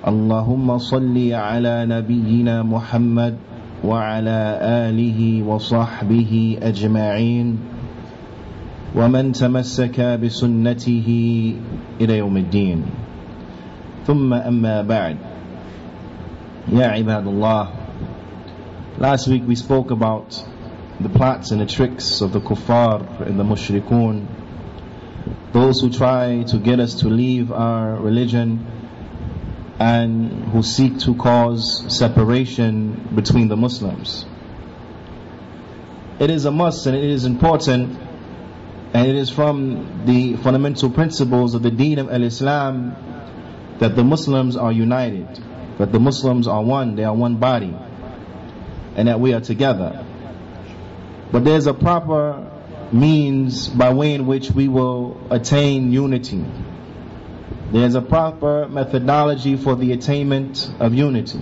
[0.00, 3.36] اللهم صل على نبينا محمد
[3.84, 4.40] وعلى
[4.88, 7.58] آله وصحبه أجمعين
[8.96, 11.08] ومن تمسك بسنته
[12.00, 12.82] إلى يوم الدين
[14.06, 15.16] ثم أما بعد
[16.72, 17.68] يا عباد الله
[18.98, 20.32] Last week we spoke about
[21.00, 24.24] the plots and the tricks of the kuffar and the mushrikun
[25.52, 28.64] those who try to get us to leave our religion
[29.80, 34.26] and who seek to cause separation between the Muslims.
[36.18, 37.98] It is a must and it is important
[38.92, 42.94] and it is from the fundamental principles of the deen of al-Islam
[43.78, 45.26] that the Muslims are united,
[45.78, 47.74] that the Muslims are one, they are one body,
[48.96, 50.04] and that we are together.
[51.32, 52.50] But there's a proper
[52.92, 56.44] means by way in which we will attain unity.
[57.71, 61.41] There's a proper methodology for the attainment of unity.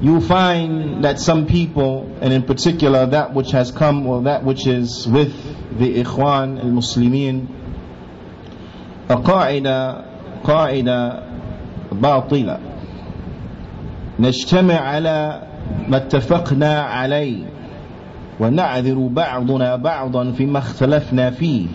[0.00, 4.66] You find that some people, and in particular that which has come or that which
[4.66, 5.32] is with
[5.78, 7.48] the Ikhwan al-Muslimin,
[9.08, 11.26] a qaida, qaida
[11.92, 12.58] باطلة
[14.18, 15.42] نجتمع على
[15.88, 17.44] ما اتفقنا عليه
[18.40, 21.66] ونعذر بعضنا بعضا فيما اختلفنا فيه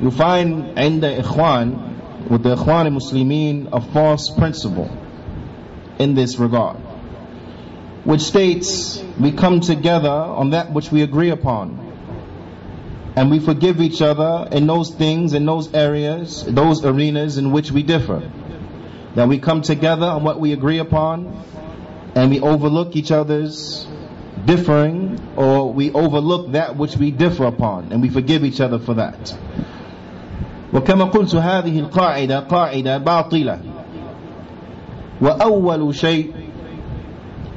[0.00, 4.90] you find in the Ikhwan, with the Ikhwan Muslimin, a false principle
[5.98, 6.76] in this regard,
[8.04, 11.84] which states we come together on that which we agree upon.
[13.16, 17.70] And we forgive each other in those things, in those areas, those arenas in which
[17.70, 18.30] we differ.
[19.14, 21.42] That we come together on what we agree upon,
[22.14, 23.86] and we overlook each other's
[24.44, 28.94] differing, or we overlook that which we differ upon, and we forgive each other for
[28.94, 29.34] that.
[30.76, 33.60] وكما قلت هذه القاعدة قاعدة باطلة
[35.20, 36.32] وأول شيء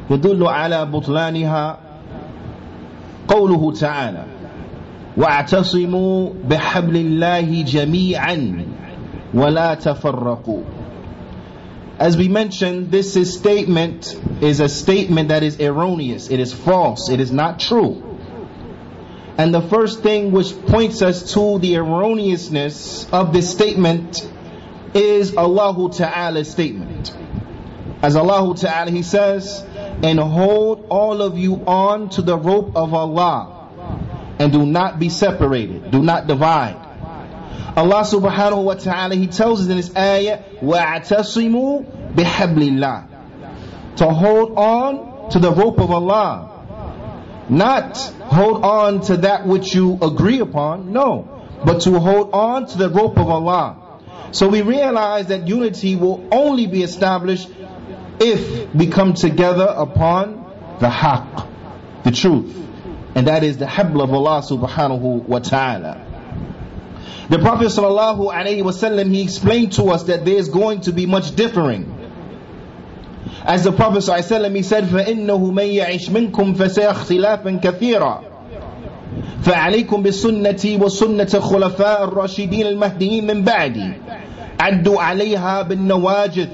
[0.10, 1.78] يدل على بطلانها
[3.28, 4.24] قوله تعالى
[5.18, 8.66] واعتصموا بحبل الله جميعا
[9.34, 10.62] ولا تفرقوا
[12.00, 16.30] As we mentioned, this is statement is a statement that is erroneous.
[16.30, 17.10] It is false.
[17.10, 18.09] It is not true.
[19.39, 24.31] And the first thing which points us to the erroneousness of this statement
[24.95, 27.17] is Allah Ta'ala's statement.
[28.01, 29.65] As Allah Ta'ala, He says,
[30.03, 33.55] and hold all of you on to the rope of Allah
[34.39, 36.77] and do not be separated, do not divide.
[37.77, 44.57] Allah subhanahu wa ta'ala, He tells us in this ayah, وَاعْتَصِمُوا بِحَبْلِ اللَّهِ To hold
[44.57, 46.58] on to the rope of Allah.
[47.50, 51.28] Not hold on to that which you agree upon, no.
[51.66, 53.90] But to hold on to the rope of Allah.
[54.32, 57.50] So we realize that unity will only be established
[58.20, 60.46] if we come together upon
[60.80, 61.48] the haqq,
[62.04, 62.56] the truth.
[63.16, 66.06] And that is the habl of Allah subhanahu wa ta'ala.
[67.30, 71.06] The Prophet sallallahu alaihi wasallam he explained to us that there is going to be
[71.06, 71.99] much differing.
[73.50, 78.22] As the Prophet wasallam he said, فَإِنَّهُ مَن يَعِشْ مِنكُمْ فَسَيَرَى اخْتِلَافًا كَثِيرًا.
[79.42, 83.94] فعليكم بسنتي وسنة خلفاء الراشدين المهديين من بعدي
[84.60, 86.48] عدوا عليها بالنواجذ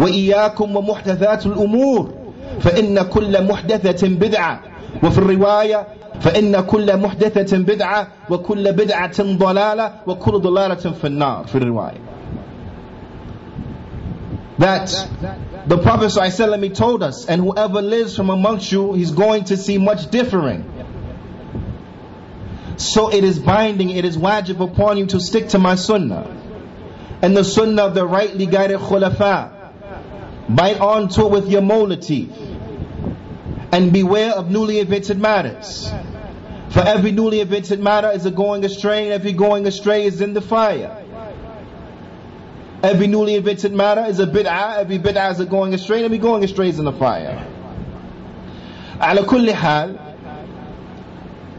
[0.00, 2.14] وإياكم ومحدثات الأمور.
[2.60, 4.60] فإن كل محدثة بدعة.
[5.02, 5.86] وفي الرواية
[6.20, 8.08] فإن كل محدثة بدعة.
[8.30, 9.92] وكل بدعة ضلالة.
[10.06, 12.00] وكل ضلالة في النار في الرواية.
[14.58, 15.08] That
[15.66, 19.78] the Prophet ﷺ told us and whoever lives from amongst you he's going to see
[19.78, 20.70] much differing
[22.76, 26.40] so it is binding it is wajib upon you to stick to my sunnah.
[27.22, 29.52] And the sunnah of the rightly guided khulafa.
[30.48, 32.36] Bite onto it with your molar teeth
[33.72, 35.90] and beware of newly invented matters.
[36.70, 40.34] For every newly invented matter is a going astray, and every going astray is in
[40.34, 41.03] the fire.
[42.84, 46.44] Every newly invented matter is a bid'ah, every bid'ah is a going astray, every going
[46.44, 47.50] astray is in the fire.
[49.00, 49.98] Ala kulli hal,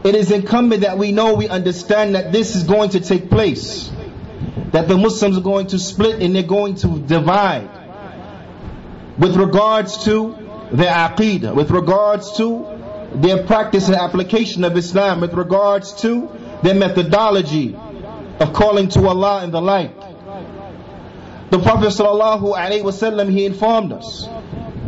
[0.04, 3.90] it is incumbent that we know, we understand that this is going to take place.
[4.70, 7.70] That the Muslims are going to split and they're going to divide.
[9.18, 10.36] with regards to
[10.70, 12.66] their aqidah, with regards to
[13.14, 16.30] their practice and application of Islam, with regards to
[16.62, 17.74] their methodology
[18.38, 20.05] of calling to Allah and the like.
[21.49, 24.27] The Prophet ﷺ, he informed us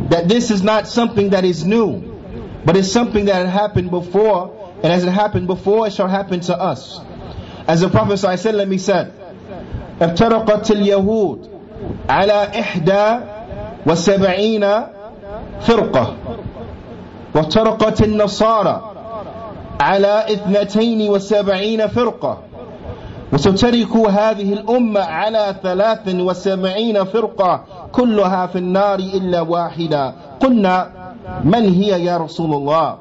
[0.08, 2.00] that this is not something that is new,
[2.64, 6.40] but it's something that had happened before, and as it happened before, it shall happen
[6.40, 7.00] to us.
[7.68, 9.12] As the Prophet ﷺ, he said,
[10.00, 11.48] افترقت اليهود
[12.08, 13.20] على إحدى
[13.86, 14.64] وسبعين
[15.60, 16.16] فرقة
[17.34, 18.94] وافترقت النصارى
[19.80, 22.38] على اثنتين وسبعين فرقة
[23.32, 30.90] وسترك هذه الأمة على ثلاث وسبعين فرقة كلها في النار إلا واحدة قلنا
[31.44, 32.96] من هي يا رسول الله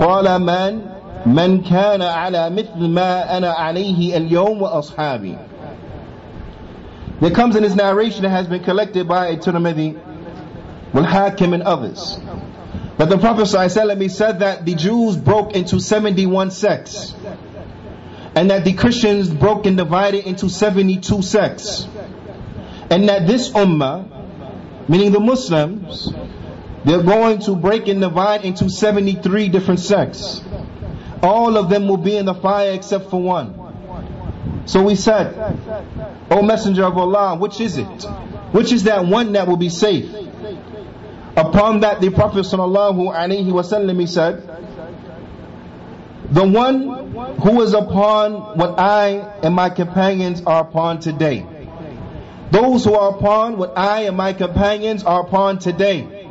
[0.00, 0.80] قال من
[1.26, 5.36] من كان على مثل ما أنا عليه اليوم وأصحابي
[7.20, 9.96] There comes in this narration that has been collected by a Tirmidhi,
[10.92, 12.18] Wal-Hakim and others.
[12.98, 17.14] That the Prophet ﷺ said that the Jews broke into 71 sects.
[18.37, 21.87] And that the Christians broke and divided into 72 sects.
[22.91, 26.13] And that this ummah, meaning the Muslims,
[26.85, 30.43] they're going to break and divide into 73 different sects.
[31.23, 33.55] All of them will be in the fire except for one.
[34.67, 35.33] So we said,
[36.29, 38.03] O Messenger of Allah, which is it?
[38.51, 40.13] Which is that one that will be safe?
[41.35, 44.56] Upon that the Prophet sallallahu alaihi wasallam he said,
[46.30, 49.08] the one who is upon what I
[49.42, 51.46] and my companions are upon today.
[52.50, 56.28] Those who are upon what I and my companions are upon today.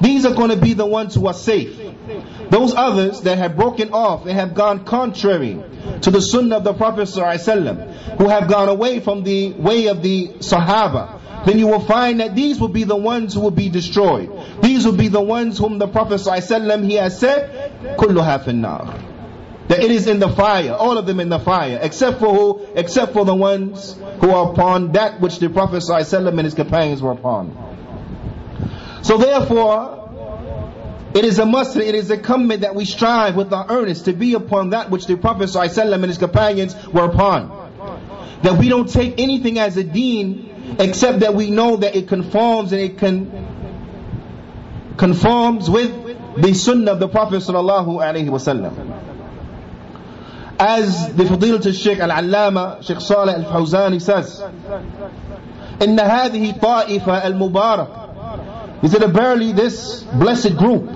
[0.00, 1.78] These are going to be the ones who are safe.
[2.50, 5.62] Those others that have broken off, they have gone contrary
[6.02, 10.02] to the sunnah of the Prophet ﷺ, who have gone away from the way of
[10.02, 13.68] the Sahaba, then you will find that these will be the ones who will be
[13.68, 14.30] destroyed.
[14.62, 19.06] These will be the ones whom the Prophet ﷺ, he has said, كُلُّهَا فِي النَّارِ
[19.67, 22.67] that it is in the fire, all of them in the fire, except for who?
[22.75, 27.01] Except for the ones who are upon that which the Prophet ﷺ and his companions
[27.01, 27.55] were upon.
[29.01, 30.01] So therefore,
[31.15, 34.13] it is a must, it is a incumbent that we strive with our earnest to
[34.13, 37.49] be upon that which the Prophet ﷺ and his companions were upon.
[38.43, 42.71] That we don't take anything as a deen except that we know that it conforms
[42.71, 43.45] and it can
[44.97, 45.91] conforms with
[46.37, 48.94] the sunnah of the Prophet sallallahu alaihi wasallam.
[50.59, 54.41] As the Fadilat al-Sheikh al-Allama, Sheikh Saleh al-Fawzani says,
[55.81, 57.87] إن هذه طائفة المبارك
[58.81, 60.89] He said, barely this blessed group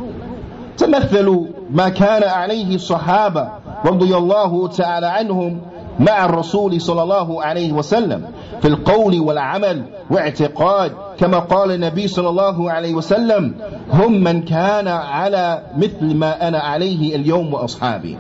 [0.78, 3.50] تمثلوا ما كان عليه الصحابة
[3.86, 5.62] رضي الله تعالى عنهم
[6.00, 8.26] مع الرسول صلى الله عليه وسلم
[8.62, 13.56] في القول والعمل واعتقاد كما قال النبي صلى الله عليه وسلم
[13.92, 18.18] هم من كان على مثل ما أنا عليه اليوم وأصحابي.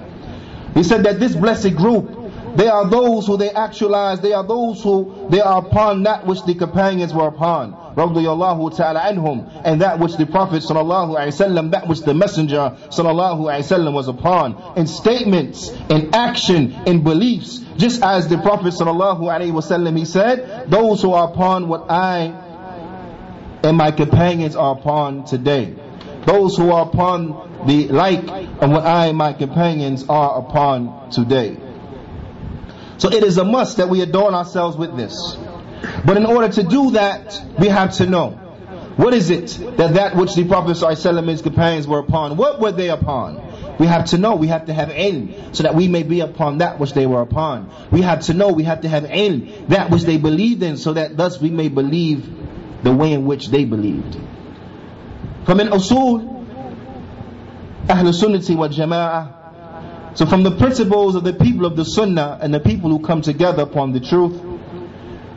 [0.79, 2.07] He said that this blessed group
[2.55, 4.21] They are those who they actualize.
[4.21, 7.73] They are those who they are upon that which the companions were upon.
[7.95, 9.61] Radiallahu ta'ala anhum.
[9.63, 13.93] And that which the Prophet sallallahu alayhi wasallam, that which the Messenger sallallahu alayhi wasallam
[13.93, 14.55] was upon.
[14.77, 17.59] In statements, in action, in beliefs.
[17.77, 22.45] Just as the Prophet sallallahu alayhi wasallam, he said, those who are upon what I
[23.63, 25.75] and my companions are upon today.
[26.25, 28.27] Those who are upon the like
[28.61, 31.57] of what I and my companions are upon today.
[32.97, 35.37] So it is a must that we adorn ourselves with this.
[36.05, 38.31] But in order to do that, we have to know.
[38.97, 42.73] What is it that that which the Prophet and his companions were upon, what were
[42.73, 43.77] they upon?
[43.79, 46.57] We have to know, we have to have ilm, so that we may be upon
[46.57, 47.71] that which they were upon.
[47.91, 50.91] We have to know, we have to have ilm, that which they believed in, so
[50.93, 52.29] that thus we may believe
[52.83, 54.17] the way in which they believed.
[55.45, 56.38] From an usul,
[57.88, 62.54] Ahl Sunnati wal Jama'ah, so from the principles of the people of the Sunnah and
[62.54, 64.40] the people who come together upon the truth,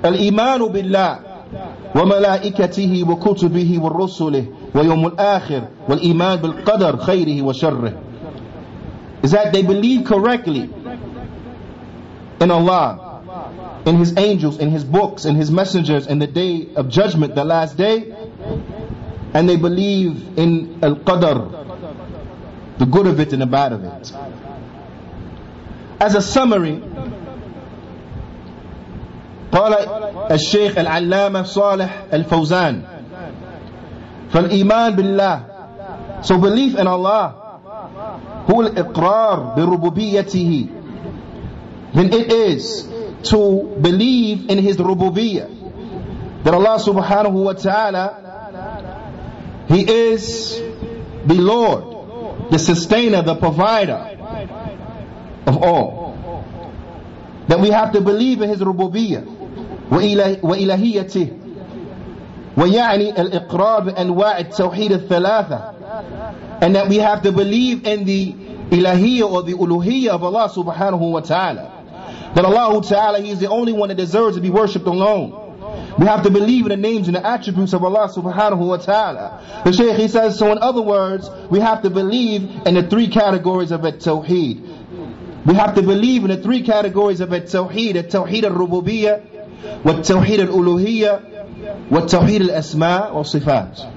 [0.04, 1.24] Al-Imanu Billah
[1.96, 7.94] وملائكته وكتبه ورسله ويوم الآخر والإيمان بالقدر خيره وشره
[9.24, 10.70] is that they believe correctly
[12.40, 16.88] in Allah, in His angels, in His books, in His messengers, in the day of
[16.90, 18.16] judgment, the last day,
[19.34, 21.61] and they believe in Al-Qadr,
[22.78, 24.12] the good of it and the bad of it.
[26.00, 26.82] As a summary,
[29.52, 29.74] قال
[30.32, 32.82] الشيخ العلامة صالح الفوزان
[34.30, 35.44] فالإيمان بالله
[36.22, 37.34] So belief in Allah
[38.52, 40.68] هو الإقرار بربوبيته
[41.94, 42.88] Then it is
[43.32, 48.28] to believe in His rububiyyah That Allah subhanahu wa ta'ala
[49.68, 50.62] He is
[51.26, 51.91] the Lord,
[52.52, 54.18] the sustainer, the provider
[55.46, 56.08] of all.
[57.48, 59.36] That we have to believe in His rububiyyah
[59.92, 61.28] وإلهيته
[62.58, 65.74] ويعني الإقرار بأنواع التوحيد الثلاثة
[66.62, 68.36] and that we have to believe in the
[68.72, 71.72] ilahiyya or the uluhiyya of Allah subhanahu wa ta'ala.
[72.36, 75.41] That Allah ta'ala, He is the only one that deserves to be worshipped alone.
[75.98, 79.62] We have to believe in the names and the attributes of Allah subhanahu wa ta'ala.
[79.66, 83.08] The Shaykh he says, so in other words, we have to believe in the three
[83.08, 85.46] categories of at-tawheed.
[85.46, 92.42] We have to believe in the three categories of at-tawheed, at-tawheed al-rububiyyah, wat-tawheed al-uluhiyyah, wat-tawheed
[92.50, 93.94] al-asma' wa sifat.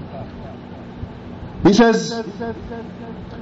[1.63, 2.11] He says,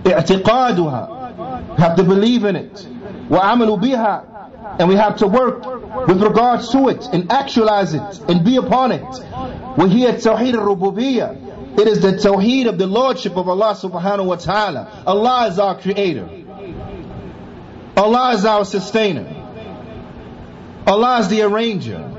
[0.04, 1.78] اعتقادها.
[1.78, 2.88] We have to believe in it.
[3.30, 4.33] وعمل بها
[4.79, 8.93] and we have to work with regards to it and actualize it and be upon
[8.93, 9.03] it.
[9.77, 11.79] We're here at Tawheed al-Rububiyyah.
[11.79, 15.03] It is the Tawheed of the Lordship of Allah subhanahu wa ta'ala.
[15.07, 16.29] Allah is our creator.
[17.97, 19.27] Allah is our sustainer.
[20.87, 22.11] Allah is the arranger.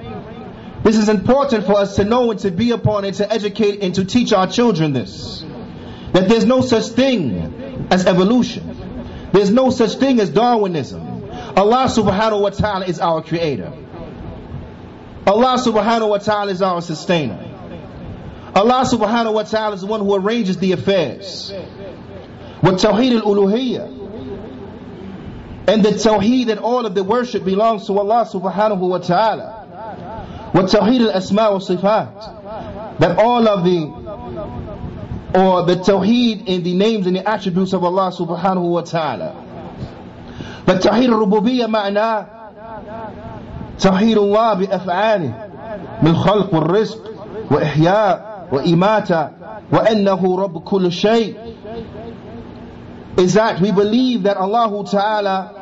[0.84, 3.96] This is important for us to know and to be upon and to educate and
[3.96, 5.44] to teach our children this.
[6.14, 9.30] That there's no such thing as evolution.
[9.32, 11.05] There's no such thing as Darwinism.
[11.56, 13.72] Allah subhanahu wa ta'ala is our creator.
[15.26, 17.40] Allah subhanahu wa ta'ala is our sustainer.
[18.54, 21.52] Allah subhanahu wa ta'ala is the one who arranges the affairs.
[22.62, 24.04] With Tawheed al-Uluhiyyah.
[25.68, 30.52] And the Tawheed that all of the worship belongs to Allah subhanahu wa ta'ala.
[30.54, 33.00] With Tawheed al-Asma wa Sifat.
[33.00, 34.06] That all of the
[35.36, 39.45] or the Tawheed in the names and the attributes of Allah subhanahu wa ta'ala.
[40.67, 42.27] فالتوحيد الربوبية معناه
[43.79, 45.33] توحيد الله بأفعاله
[46.03, 46.99] من خلق والرزق
[47.51, 49.29] وإحياء وإماتة
[49.73, 51.35] وأنه رب كل شيء
[53.19, 55.61] is that we believe that Allah Ta'ala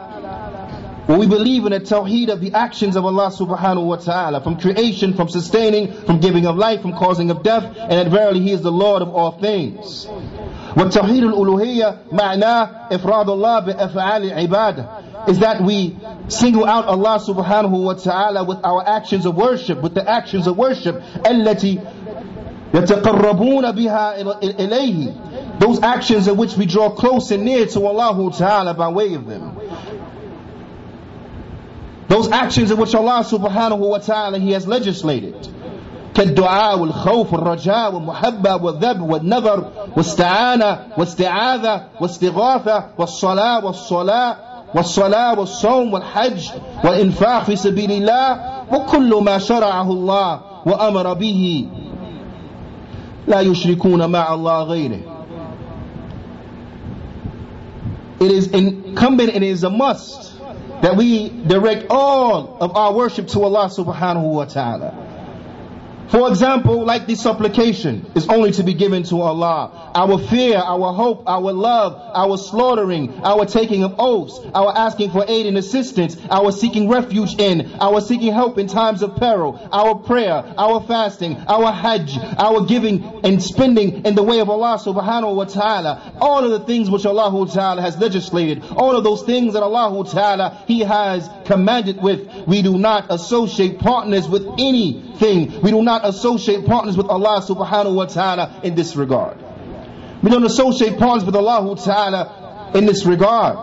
[1.08, 5.14] we believe in the tawheed of the actions of Allah subhanahu wa ta'ala, from creation,
[5.14, 8.60] from sustaining, from giving of life, from causing of death, and that verily He is
[8.60, 10.06] the Lord of all things.
[10.76, 14.84] والتوحيد الألوهية معناه إفراد الله بأفعال العبادة
[15.26, 15.96] is that we
[16.28, 20.56] single out Allah subhanahu wa ta'ala with our actions of worship, with the actions of
[20.56, 21.78] worship التي
[22.74, 28.74] يتقربون بها إليه those actions in which we draw close and near to Allah ta'ala
[28.74, 29.56] by way of them
[32.08, 35.34] those actions in which Allah subhanahu wa ta'ala He has legislated
[36.15, 39.65] كالدعاء والخوف والرجاء والمحبة والذب والنذر
[39.97, 44.35] واستعانة واستعاذة واستغاثة والصلاة والصلاة
[44.75, 46.49] والصلاة والصوم والحج
[46.83, 48.39] والإنفاق في سبيل الله
[48.71, 51.67] وكل ما شرعه الله وأمر به
[53.27, 54.99] لا يشركون مع الله غيره
[58.19, 60.31] It is incumbent it is a must
[60.81, 65.02] that we direct all of our worship to Allah subhanahu wa ta'ala.
[66.09, 69.91] For example, like the supplication is only to be given to Allah.
[69.95, 75.25] Our fear, our hope, our love, our slaughtering, our taking of oaths, our asking for
[75.27, 79.95] aid and assistance, our seeking refuge in, our seeking help in times of peril, our
[79.95, 85.35] prayer, our fasting, our hajj, our giving and spending in the way of Allah subhanahu
[85.35, 86.17] wa ta'ala.
[86.19, 90.05] All of the things which Allah ta'ala has legislated, all of those things that Allah
[90.05, 95.61] ta'ala He has commanded with, we do not associate partners with anything.
[95.61, 99.37] We do not associate partners with Allah subhanahu wa ta'ala in this regard.
[100.23, 103.55] We don't associate partners with Allah ta'ala in this regard.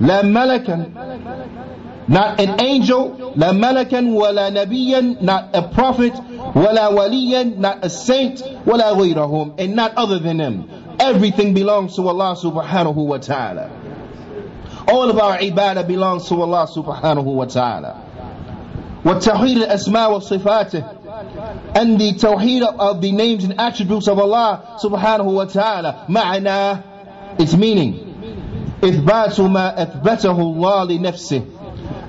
[0.00, 7.84] La malakan, not an angel, la malakan wala nabiyan, not a prophet, wala waliyan, not
[7.84, 10.96] a saint, wala ghayrahum, and not other than them.
[10.98, 13.70] Everything belongs to Allah subhanahu wa ta'ala.
[14.88, 18.09] All of our ibadah belongs to Allah subhanahu wa ta'ala.
[19.04, 20.84] والتوحيد الأسماء وصفاته.
[21.74, 26.06] And the tawheed of the names and attributes of Allah wa ta'ala.
[26.08, 26.82] معنى
[27.38, 27.94] its meaning.
[28.82, 31.42] إثبات ما أثبته الله لنفسه.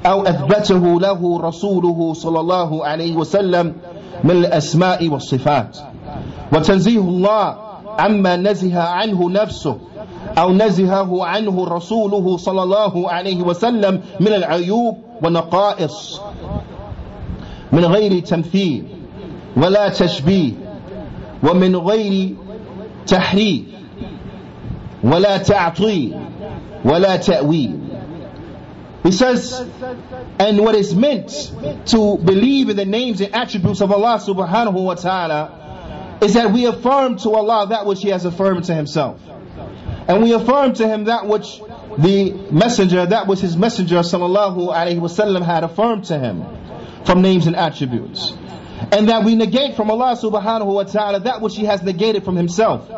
[0.05, 3.75] أو أثبته له رسوله صلى الله عليه وسلم
[4.23, 5.77] من الأسماء والصفات.
[6.53, 7.55] وتنزيه الله
[7.99, 9.77] عما نزه عنه نفسه.
[10.37, 16.21] أو نزهه عنه رسوله صلى الله عليه وسلم من العيوب والنقائص.
[17.72, 18.84] من غير تمثيل
[19.56, 20.52] ولا تشبيه
[21.42, 22.34] ومن غير
[23.06, 23.62] تحريف
[25.04, 26.16] ولا تعطيل
[26.84, 27.80] ولا تأويل
[29.04, 29.64] He says,
[30.40, 31.52] and what is meant
[31.86, 36.66] to believe in the names and attributes of Allah subhanahu wa ta'ala is that we
[36.66, 39.20] affirm to Allah that which He has affirmed to Himself.
[40.08, 41.60] And we affirm to Him that which
[41.98, 46.44] the messenger, that which His messenger sallallahu alaihi wasallam had affirmed to Him
[47.05, 48.33] from names and attributes.
[48.91, 52.35] And that we negate from Allah subhanahu wa ta'ala that which He has negated from
[52.35, 52.89] Himself.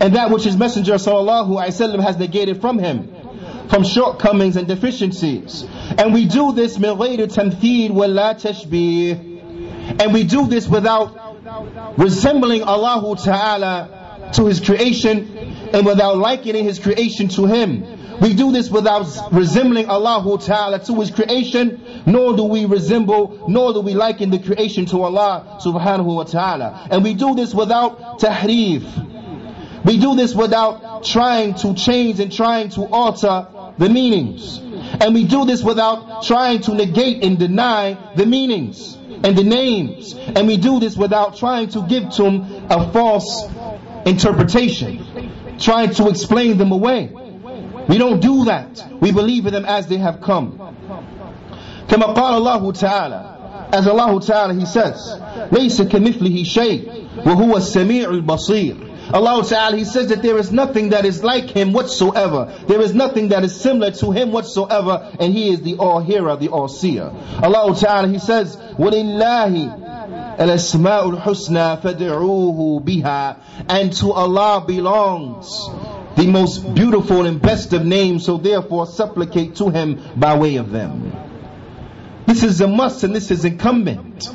[0.00, 3.14] And that which His Messenger sallallahu alayhi wa has negated from Him.
[3.68, 5.64] From shortcomings and deficiencies.
[5.96, 8.34] And we do this tamthid wa la.
[9.98, 16.78] And we do this without resembling Allah ta'ala to His creation and without likening His
[16.78, 17.95] creation to Him.
[18.20, 23.72] We do this without resembling Allah Ta'ala to His creation, nor do we resemble, nor
[23.72, 26.88] do we liken the creation to Allah Subhanahu wa Ta'ala.
[26.90, 28.84] And we do this without tahrif.
[29.84, 33.46] We do this without trying to change and trying to alter
[33.78, 34.58] the meanings.
[34.58, 40.14] And we do this without trying to negate and deny the meanings and the names.
[40.14, 43.46] And we do this without trying to give to them a false
[44.06, 47.12] interpretation, trying to explain them away.
[47.87, 48.85] We don't do that.
[48.99, 50.57] We believe in them as they have come.
[51.87, 53.41] كما قال الله تعالى
[53.73, 55.17] as Allah Ta'ala He says
[55.51, 61.05] ليس كمثله شيء وهو السميع البصير Allah Ta'ala, He says that there is nothing that
[61.05, 62.53] is like Him whatsoever.
[62.67, 66.47] There is nothing that is similar to Him whatsoever, and He is the all-hearer, the
[66.47, 67.11] all-seer.
[67.43, 75.67] Allah Ta'ala, He says, وَلِلَّهِ الْأَسْمَاءُ الْحُسْنَى فَدْعُوهُ بِهَا And to Allah belongs
[76.15, 80.71] the most beautiful and best of names, so therefore supplicate to Him by way of
[80.71, 81.13] them.
[82.25, 84.29] This is a must and this is incumbent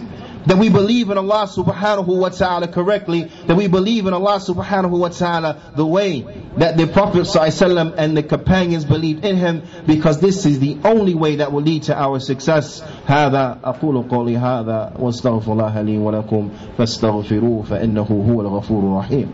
[0.46, 4.98] that we believe in Allah subhanahu wa ta'ala correctly, that we believe in Allah subhanahu
[4.98, 6.20] wa ta'ala the way
[6.56, 11.14] that the Prophet ﷺ and the companions believed in him, because this is the only
[11.14, 12.80] way that will lead to our success.
[13.06, 19.30] هذا أقول قولي هذا واستغفر الله لي ولكم فاستغفروه فإنه هو الغفور الرحيم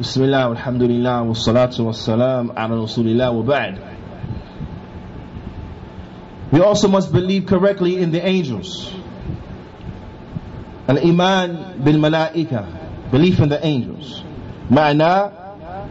[0.00, 3.78] بسم الله والحمد لله والصلاة والسلام على رسول الله وبعد
[6.52, 8.92] We also must believe correctly in the angels.
[10.86, 13.10] Al-Iman bil-Malaika.
[13.10, 14.22] Belief in the angels.
[14.70, 15.32] Ma'na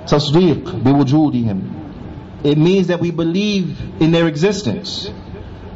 [0.05, 2.45] tasdeeq biwujudihim.
[2.45, 5.09] It means that we believe in their existence.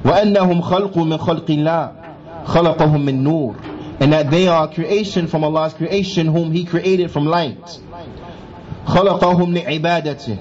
[0.03, 5.73] وَأَنَّهُمْ خَلْقٌ مِنْ خَلْقِ اللَّهِ خَلَقَهُم مِّن نُور And that they are creation from Allah's
[5.73, 7.79] creation whom He created from light.
[8.87, 10.37] خَلَقَهُم لِعِبَادَتِهِ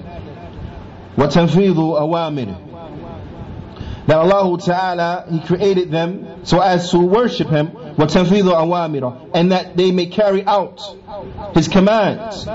[1.17, 2.67] وَتَنْفِيذُ أَوَامِرِهِ
[4.07, 9.75] that Allah Ta'ala, He created them so as to worship Him, وَتَنْفِيذُ أَوَامِرَ And that
[9.75, 10.81] they may carry out
[11.53, 12.45] His commands.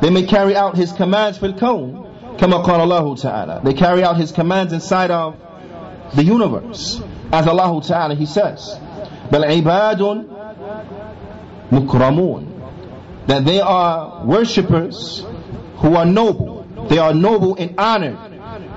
[0.00, 3.60] They may carry out His commands for the الكون كما قال الله Ta'ala.
[3.62, 5.36] They carry out His commands inside of
[6.14, 7.02] the universe.
[7.30, 8.78] As Allah Ta'ala, He says,
[9.30, 10.26] بَلْ عِبَادٌ
[11.70, 12.51] مُكْرَمُونَ
[13.26, 15.24] That they are worshippers
[15.76, 16.66] who are noble.
[16.88, 18.18] They are noble and honored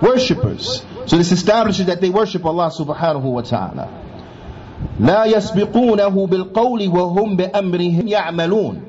[0.02, 0.84] worshippers.
[1.06, 3.90] So this establishes that they worship Allah subhanahu wa ta'ala.
[5.00, 8.82] لا يسبقونه بالقول وهم بأمرهم يعملون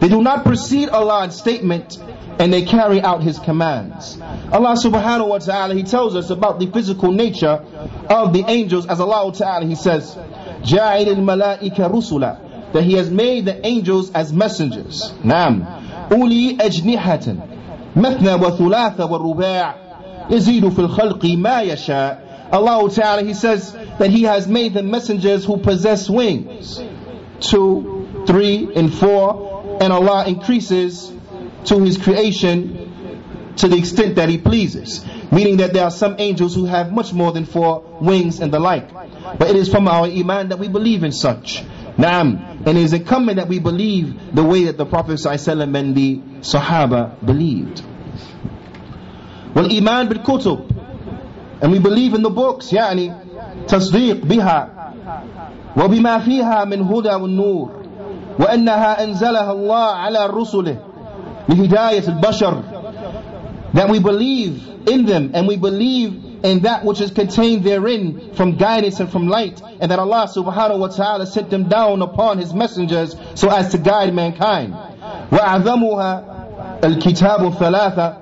[0.00, 1.98] They do not precede Allah in statement
[2.38, 4.18] and they carry out His commands.
[4.52, 7.64] Allah subhanahu wa ta'ala, He tells us about the physical nature
[8.10, 10.14] of the angels as Allah ta'ala, He says,
[10.62, 12.38] جَاعِلِ الْمَلَائِكَ رُسُلًا
[12.72, 15.12] That He has made the angels as messengers.
[15.24, 15.64] نعم
[16.12, 17.36] أولي أجنحة
[17.96, 19.74] مثنى وثلاث والرباع
[20.30, 25.44] يزيد في الخلق ما يشاء Allah Ta'ala He says that He has made the messengers
[25.44, 26.80] who possess wings
[27.40, 31.12] two, three, and four and Allah increases
[31.64, 36.54] to His creation to the extent that He pleases meaning that there are some angels
[36.54, 38.92] who have much more than four wings and the like
[39.38, 41.64] but it is from our iman that we believe in such
[41.98, 42.49] Naam.
[42.66, 46.18] And it is incumbent that we believe the way that the Prophet ﷺ and the
[46.40, 47.82] Sahaba believed.
[49.54, 50.58] والإيمان بالكتب
[51.62, 53.12] and we believe in the books يعني
[53.68, 54.68] تصديق بها
[55.76, 57.70] وبما فيها من هدى والنور
[58.38, 60.76] وأنها أنزلها الله على رسله
[61.48, 62.62] لهداية البشر
[63.74, 68.56] that we believe in them and we believe in that which is contained therein from
[68.56, 72.52] guidance and from light and that Allah subhanahu wa ta'ala sent them down upon his
[72.54, 74.74] messengers so as to guide mankind
[75.30, 76.24] وأعظمها
[76.84, 78.16] الكتاب الثلاثة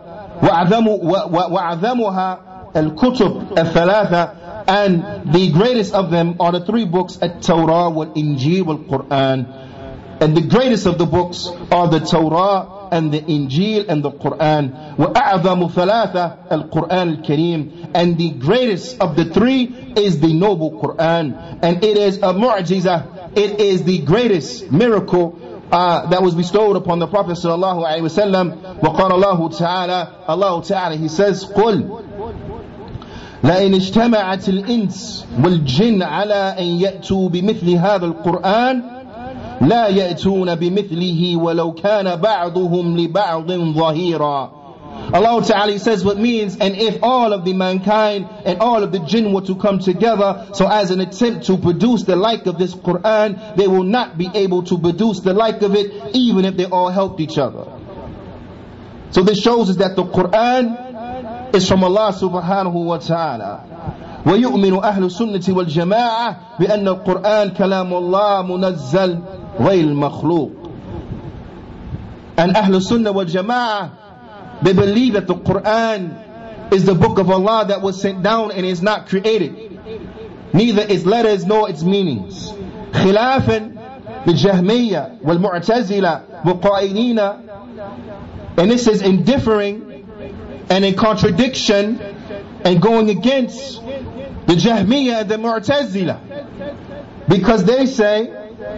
[1.22, 2.38] وأعظمها
[2.76, 4.30] الكتب الثلاثة
[4.66, 9.46] and the greatest of them are the three books التوراة والإنجيل والقرآن
[10.20, 14.96] and the greatest of the books are the Torah and the Injil and the Quran.
[14.96, 19.64] وَأَعْظَمُ ثَلَاثَةَ الْقُرْآنِ الْكَرِيمِ And the greatest of the three
[19.96, 21.58] is the noble Quran.
[21.62, 23.36] And it is a mu'jiza.
[23.36, 25.38] It is the greatest miracle
[25.72, 28.80] uh, that was bestowed upon the Prophet sallallahu alaihi wasallam.
[28.80, 32.00] وقال الله تعالى, Allah Ta'ala, He says, قل
[33.44, 38.97] لئن اجتمعت الإنس والجن على أن يأتوا بمثل هذا القرآن
[39.60, 44.64] لا يأتون بمثله ولو كان بعضهم لبعض ظهيرا
[45.12, 49.00] Allah Ta'ala says what means, and if all of the mankind and all of the
[49.00, 52.74] jinn were to come together, so as an attempt to produce the like of this
[52.74, 56.64] Quran, they will not be able to produce the like of it, even if they
[56.66, 57.64] all helped each other.
[59.10, 63.74] So this shows us that the Quran is from Allah subhanahu wa ta'ala.
[64.26, 69.18] ويؤمن أهل السنة والجماعة بأن القرآن كلام الله منزل
[69.60, 70.50] غير مخلوق
[72.38, 73.90] and أهل السنة والجماعة
[74.62, 78.64] they believe that the Quran is the book of Allah that was sent down and
[78.64, 79.52] is not created
[80.54, 82.52] neither its letters nor its meanings
[82.92, 83.70] خلافا
[84.26, 87.18] للجهمية والمعتزلة والقائلين
[88.56, 90.06] and this is in differing
[90.70, 92.00] and in contradiction
[92.64, 93.77] and going against
[94.48, 98.30] the Jahmiyyah and the Mu'tazila because they say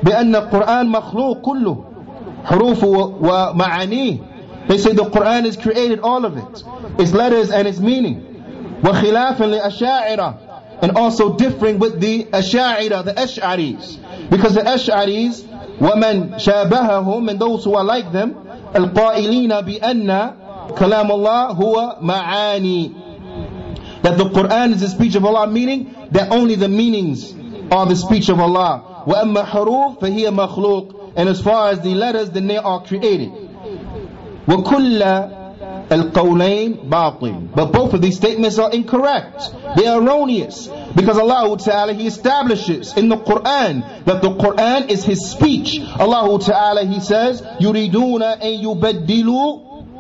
[0.03, 1.85] بأن القرآن مخلوق كله
[2.45, 4.19] حروف ومعانيه
[4.69, 6.65] they say the Quran is created all of it
[6.99, 8.23] its letters and its meaning
[8.83, 10.35] وخلافا لأشاعرة
[10.83, 15.43] and also differing with the Ash'ariyah, the Ash'aris because the Ash'aris
[15.81, 18.35] ومن شابههم and those who are like them
[18.75, 20.33] القائلين بأن
[20.79, 22.93] كلام الله هو معاني
[24.03, 27.35] that the Quran is the speech of Allah meaning that only the meanings
[27.71, 32.31] are the speech of Allah وأما حروف فهي مخلوق and as far as the letters
[32.31, 33.31] then they are created
[34.49, 35.03] وكل
[35.93, 41.93] القولين باطل but both of these statements are incorrect they are erroneous because Allah Ta'ala
[41.95, 47.43] He establishes in the Quran that the Quran is His speech Allah Ta'ala He says
[47.61, 49.59] يريدون أن يبدلوا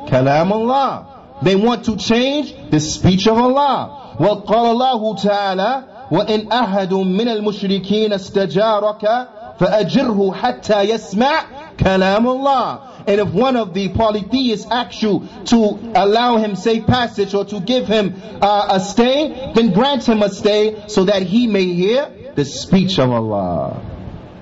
[0.08, 1.09] كلام الله
[1.42, 8.12] they want to change the speech of Allah وقال الله تعالى وإن أحد من المشركين
[8.12, 9.28] استجارك
[9.60, 11.42] فأجره حتى يسمع
[11.80, 17.34] كلام الله and if one of the polytheists asks you to allow him safe passage
[17.34, 21.46] or to give him uh, a stay, then grant him a stay so that he
[21.46, 23.80] may hear the speech of Allah.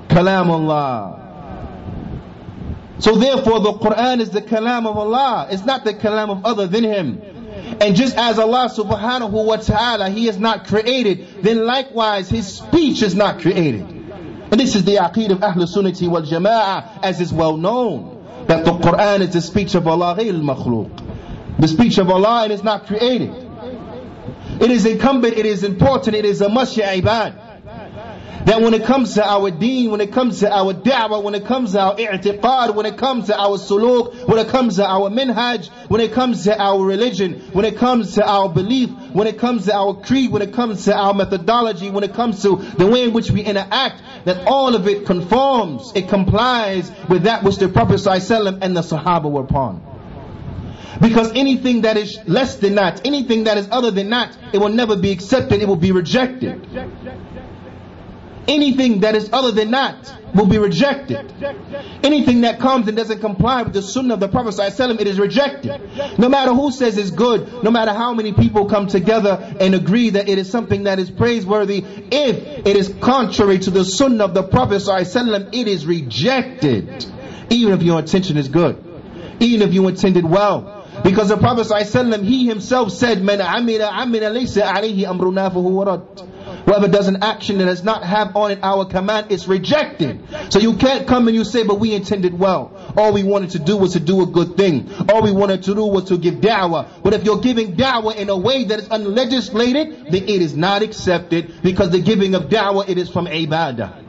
[0.09, 1.21] Kalam Allah.
[3.00, 5.48] So therefore the Quran is the kalam of Allah.
[5.50, 7.22] It's not the kalam of other than him.
[7.82, 13.02] And just as Allah subhanahu wa ta'ala, He is not created, then likewise His speech
[13.02, 13.82] is not created.
[13.82, 18.66] And this is the aqid of Ahlul Sunnati wal Jama'ah, as is well known that
[18.66, 23.32] the Quran is the speech of Allah, the speech of Allah, and it's not created.
[24.60, 27.49] It is incumbent, it is important, it is a must ibad.
[28.50, 31.46] That when it comes to our deen, when it comes to our da'wah, when it
[31.46, 35.12] comes to our i'tiqad, when it comes to our suluk, when it comes to our
[35.12, 39.38] minhaj, when it comes to our religion, when it comes to our belief, when it
[39.38, 42.88] comes to our creed, when it comes to our methodology, when it comes to the
[42.88, 47.58] way in which we interact, that all of it conforms, it complies with that which
[47.58, 49.86] the Prophet ﷺ and the Sahaba were upon.
[51.00, 54.70] Because anything that is less than that, anything that is other than that, it will
[54.70, 56.66] never be accepted, it will be rejected
[58.49, 61.33] Anything that is other than that will be rejected.
[62.03, 65.19] Anything that comes and doesn't comply with the sunnah of the Prophet ﷺ, it is
[65.19, 65.81] rejected.
[66.19, 70.11] No matter who says it's good, no matter how many people come together and agree
[70.11, 71.79] that it is something that is praiseworthy,
[72.11, 77.07] if it is contrary to the sunnah of the Prophet ﷺ, it is rejected.
[77.49, 78.77] Even if your intention is good.
[79.41, 80.87] Even if you intended well.
[81.03, 86.29] Because the Prophet ﷺ, he himself said, "Man amila amila laysa alayhi amruna fahuwa rad."
[86.70, 90.22] Whoever does an action that does not have on it our command is rejected.
[90.50, 92.94] So you can't come and you say, but we intended well.
[92.96, 94.88] All we wanted to do was to do a good thing.
[95.12, 97.02] All we wanted to do was to give da'wah.
[97.02, 100.84] But if you're giving da'wah in a way that is unlegislated, then it is not
[100.84, 104.04] accepted because the giving of da'wah, it is from ibadah.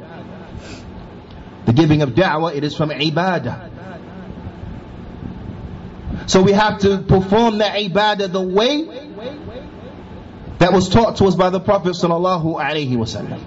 [1.65, 3.71] The giving of da'wah, it is from ibadah.
[6.27, 9.10] So we have to perform the ibadah the way
[10.61, 13.43] that was taught to us by the Prophet sallallahu alaihi wasallam.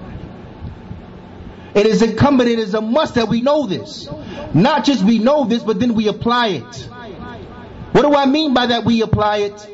[1.75, 4.07] It is incumbent, it is a must that we know this.
[4.53, 6.89] Not just we know this, but then we apply it.
[7.93, 9.69] What do I mean by that we apply it?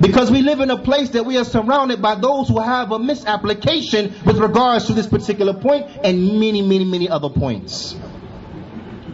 [0.00, 3.00] Because we live in a place that we are surrounded by those who have a
[3.00, 7.96] misapplication with regards to this particular point and many, many, many other points.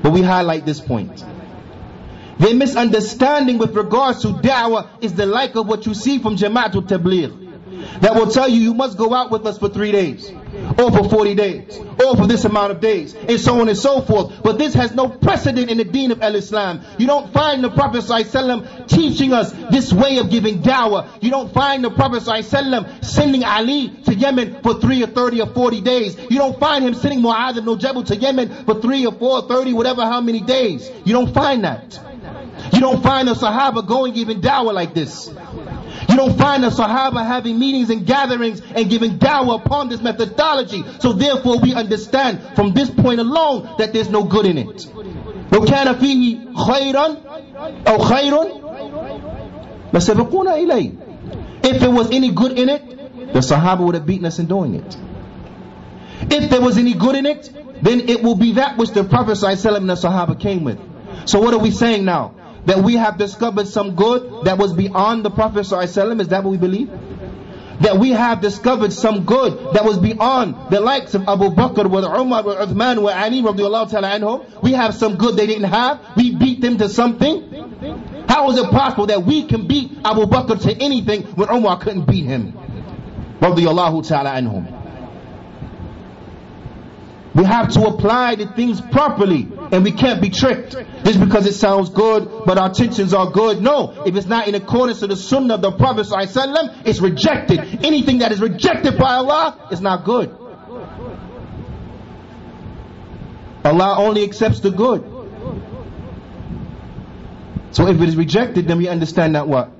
[0.02, 1.24] But we highlight this point.
[2.40, 6.88] Their misunderstanding with regards to da'wah is the like of what you see from Jama'atul
[6.88, 8.00] Tabligh.
[8.00, 10.30] That will tell you you must go out with us for three days,
[10.78, 14.00] or for 40 days, or for this amount of days, and so on and so
[14.00, 14.42] forth.
[14.42, 16.80] But this has no precedent in the deen of Al-Islam.
[16.96, 21.22] You don't find the Prophet ﷺ teaching us this way of giving da'wah.
[21.22, 25.46] You don't find the Prophet ﷺ sending Ali to Yemen for three or 30 or
[25.48, 26.16] 40 days.
[26.30, 29.74] You don't find him sending Mu'adh ibn Jabal to Yemen for three or four, 30,
[29.74, 30.90] whatever how many days.
[31.04, 32.09] You don't find that.
[32.73, 35.27] You don't find a Sahaba going giving da'wah like this.
[36.09, 40.83] You don't find the Sahaba having meetings and gatherings and giving da'wah upon this methodology.
[40.99, 44.87] So therefore we understand from this point alone that there's no good in it.
[45.51, 47.17] لو كان فيه خيرا
[47.87, 48.33] أو خير
[49.93, 50.91] لسبقونا إليه
[51.63, 54.75] If there was any good in it, the Sahaba would have beaten us in doing
[54.75, 54.97] it.
[56.29, 57.49] If there was any good in it,
[57.81, 60.79] then it will be that which the Prophet ﷺ and the Sahaba came with.
[61.25, 62.35] So what are we saying now?
[62.66, 66.20] That we have discovered some good that was beyond the Prophet ﷺ?
[66.20, 66.90] Is that what we believe?
[67.80, 72.04] That we have discovered some good that was beyond the likes of Abu Bakr, with
[72.04, 74.62] Umar, with Uthman, with Ali, ta'ala anhum.
[74.62, 75.98] We have some good they didn't have.
[76.16, 78.26] We beat them to something.
[78.28, 82.04] How is it possible that we can beat Abu Bakr to anything when Umar couldn't
[82.04, 82.52] beat him?
[83.40, 84.80] Ta'ala.
[87.34, 90.72] We have to apply the things properly and we can't be tricked
[91.04, 93.60] just because it sounds good but our intentions are good.
[93.60, 97.60] No, if it's not in accordance to the sunnah of the Prophet ﷺ, it's rejected.
[97.84, 100.36] Anything that is rejected by Allah is not good.
[103.64, 105.04] Allah only accepts the good.
[107.72, 109.70] So if it is rejected, then we understand that what?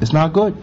[0.00, 0.56] It's not good.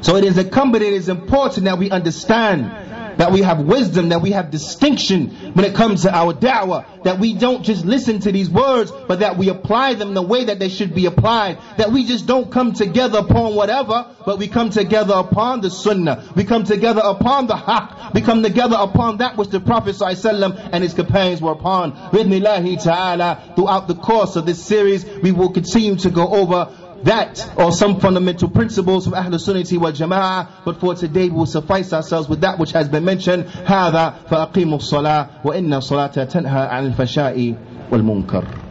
[0.00, 2.83] So it is incumbent, it is important that we understand
[3.18, 7.18] that we have wisdom, that we have distinction when it comes to our da'wah, that
[7.18, 10.58] we don't just listen to these words, but that we apply them the way that
[10.58, 14.70] they should be applied, that we just don't come together upon whatever, but we come
[14.70, 19.36] together upon the sunnah, we come together upon the haqq, we come together upon that
[19.36, 21.92] which the Prophet and his companions were upon.
[21.92, 26.72] Bidnillahi ta'ala, throughout the course of this series, we will continue to go over
[27.03, 30.47] that or some fundamental principles from Ahlul Sunnati wal Jama'ah.
[30.65, 33.45] But for today, we will suffice ourselves with that which has been mentioned.
[33.45, 37.55] هذا فأقيموا الصلاة وإن الصلاة تنهى عن الفشاء
[37.91, 38.62] والمنكر.